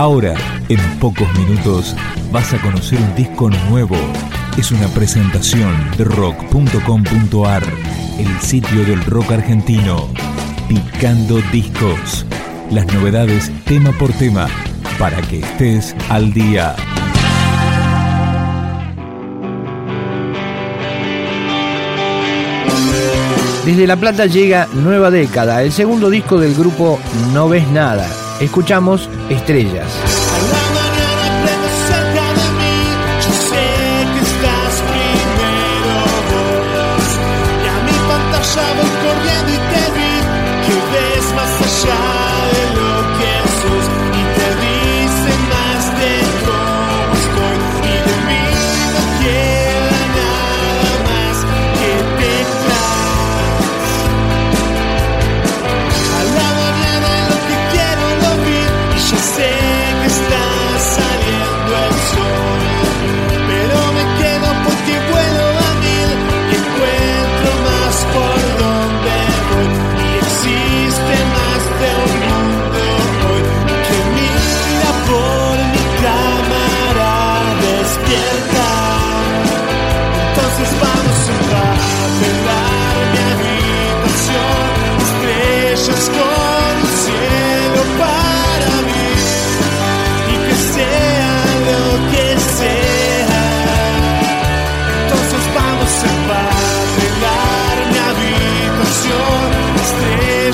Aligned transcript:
Ahora, 0.00 0.34
en 0.70 0.80
pocos 0.98 1.28
minutos, 1.38 1.94
vas 2.32 2.54
a 2.54 2.62
conocer 2.62 2.98
un 2.98 3.14
disco 3.14 3.50
nuevo. 3.68 3.98
Es 4.56 4.72
una 4.72 4.88
presentación 4.88 5.74
de 5.98 6.04
rock.com.ar, 6.04 7.62
el 8.18 8.40
sitio 8.40 8.82
del 8.86 9.04
rock 9.04 9.32
argentino. 9.32 10.08
Picando 10.70 11.42
discos. 11.52 12.24
Las 12.70 12.86
novedades 12.94 13.52
tema 13.66 13.92
por 13.92 14.10
tema, 14.14 14.46
para 14.98 15.20
que 15.20 15.40
estés 15.40 15.94
al 16.08 16.32
día. 16.32 16.74
Desde 23.66 23.86
La 23.86 23.96
Plata 23.96 24.24
llega 24.24 24.66
Nueva 24.72 25.10
Década, 25.10 25.62
el 25.62 25.72
segundo 25.72 26.08
disco 26.08 26.40
del 26.40 26.54
grupo 26.54 26.98
No 27.34 27.50
Ves 27.50 27.68
Nada. 27.68 28.08
Escuchamos 28.40 29.10
Estrellas. 29.30 30.19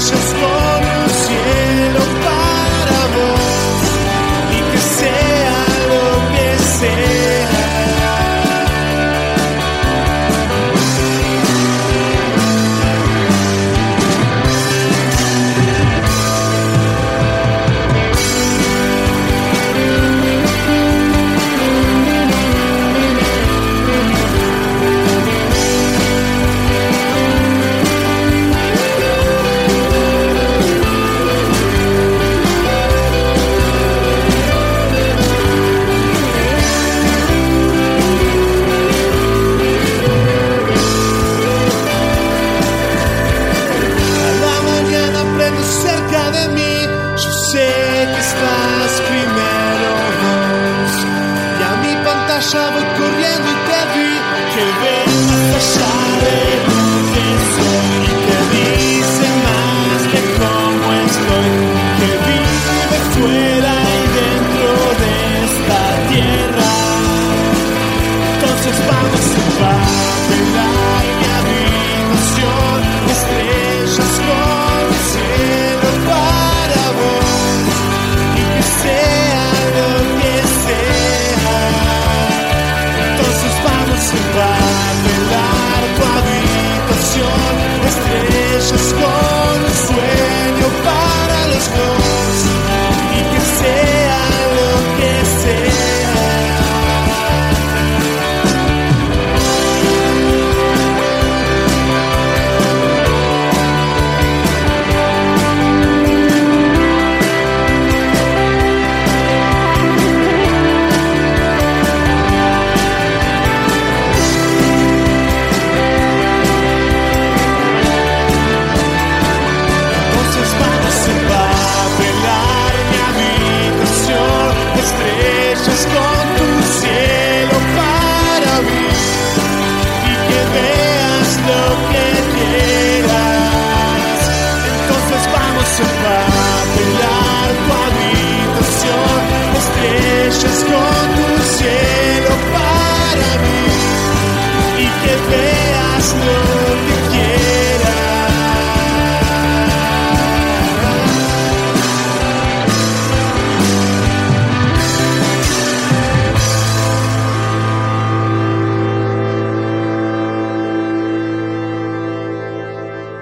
precious 0.09 0.35
Lord. 0.35 0.66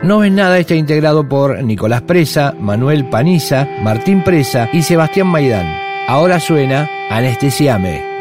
No 0.04 0.22
es 0.22 0.30
nada 0.30 0.58
está 0.58 0.74
integrado 0.74 1.26
por 1.26 1.64
Nicolás 1.64 2.02
Presa, 2.02 2.54
Manuel 2.60 3.08
Paniza, 3.08 3.66
Martín 3.82 4.22
Presa 4.22 4.68
y 4.70 4.82
Sebastián 4.82 5.28
Maidán. 5.28 5.66
Ahora 6.06 6.40
suena 6.40 6.90
Anestesiame. 7.08 8.13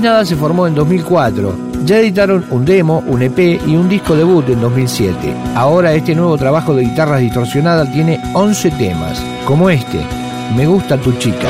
Nada 0.00 0.24
se 0.24 0.36
formó 0.36 0.66
en 0.66 0.74
2004. 0.74 1.56
Ya 1.84 1.98
editaron 1.98 2.44
un 2.50 2.64
demo, 2.64 3.02
un 3.06 3.20
EP 3.22 3.60
y 3.66 3.76
un 3.76 3.88
disco 3.88 4.14
debut 4.14 4.48
en 4.48 4.60
2007. 4.60 5.34
Ahora 5.56 5.92
este 5.92 6.14
nuevo 6.14 6.36
trabajo 6.38 6.74
de 6.74 6.84
guitarras 6.84 7.20
distorsionadas 7.20 7.92
tiene 7.92 8.20
11 8.32 8.70
temas, 8.72 9.20
como 9.44 9.68
este, 9.70 10.00
Me 10.56 10.66
gusta 10.66 10.96
tu 10.98 11.12
chica. 11.14 11.48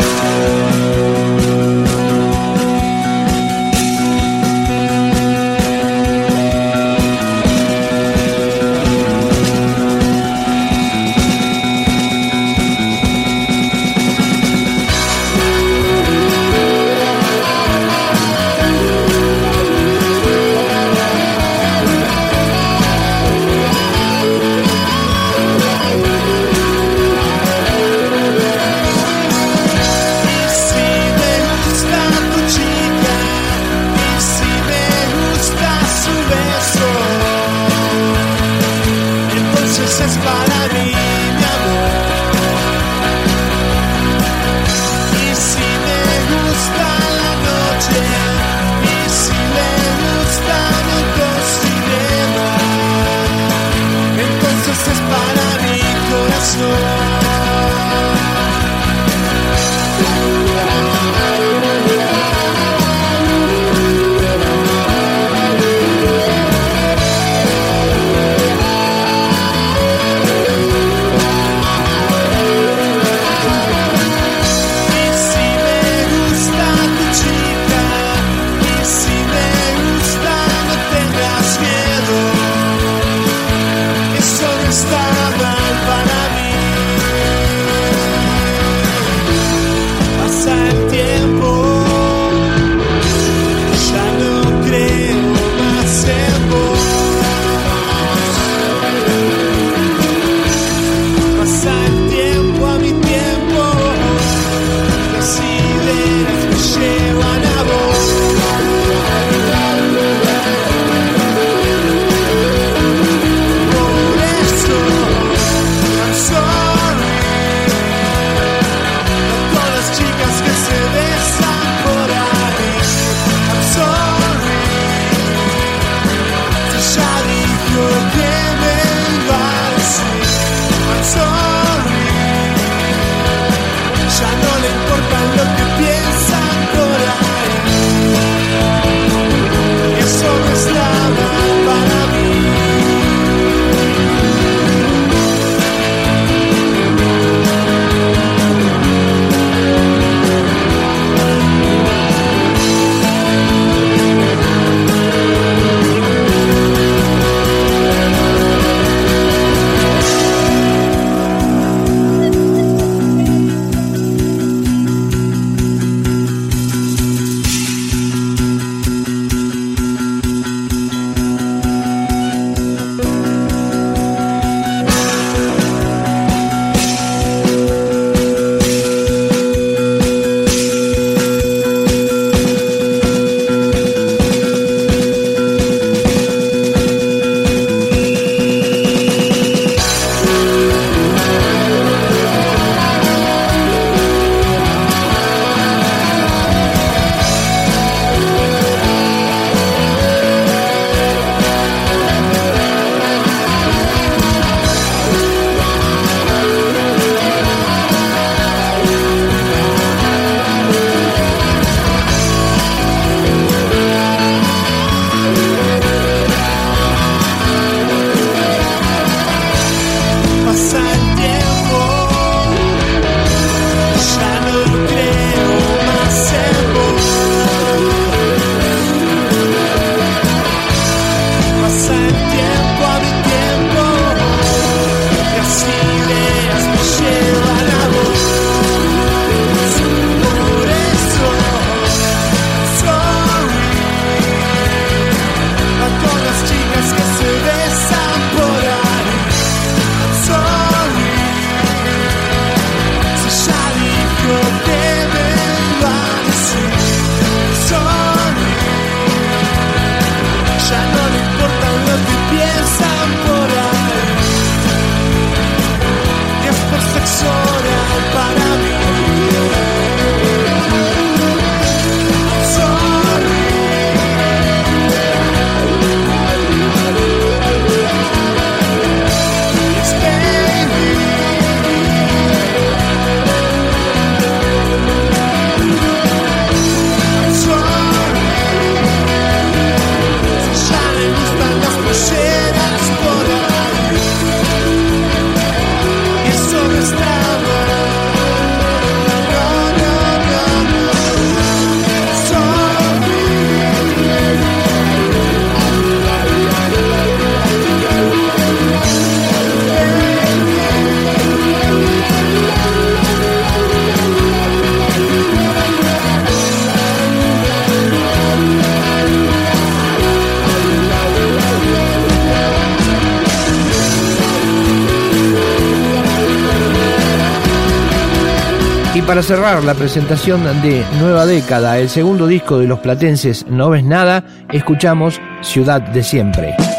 Cerrar 329.29 329.63
la 329.63 329.75
presentación 329.75 330.43
de 330.63 330.83
Nueva 330.99 331.27
Década, 331.27 331.79
el 331.79 331.91
segundo 331.91 332.27
disco 332.27 332.59
de 332.59 332.67
los 332.67 332.79
platenses 332.79 333.45
No 333.47 333.69
ves 333.69 333.85
nada, 333.85 334.25
escuchamos 334.51 335.21
Ciudad 335.43 335.83
de 335.83 336.03
Siempre. 336.03 336.78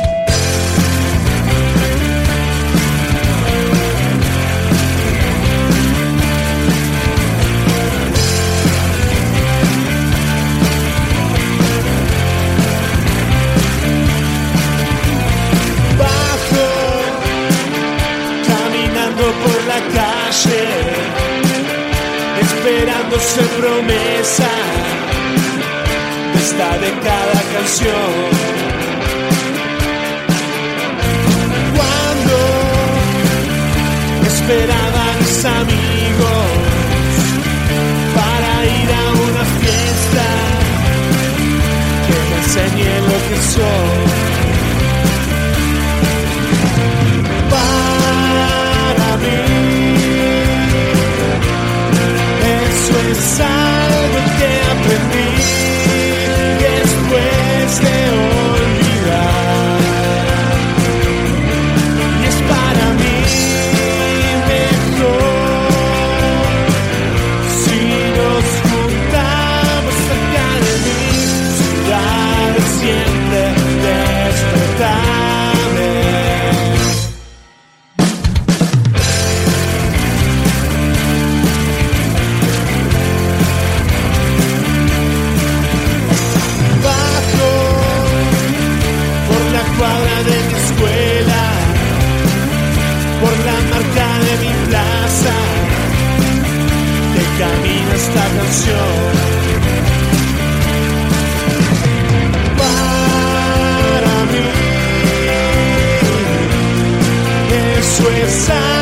Canción. 27.70 27.94
Cuando 31.76 32.38
esperaban 34.28 35.20
mis 35.20 35.46
amigos 35.46 36.09
esta 97.96 98.24
canción. 98.38 98.94
Para 102.58 104.16
mí, 104.32 104.46
eso 107.80 108.06
es 108.24 108.50
algo 108.50 108.79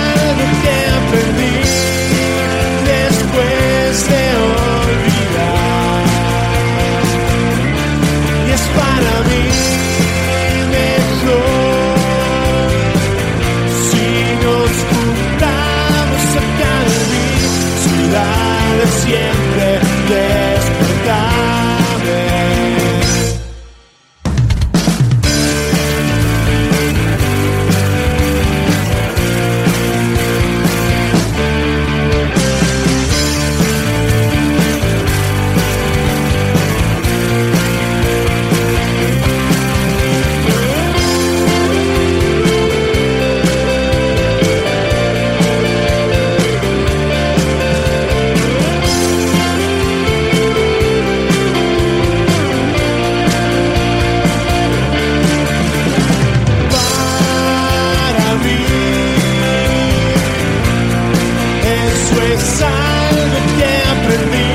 es 62.38 62.62
algo 62.62 63.38
que 63.58 63.72
aprendí 63.96 64.52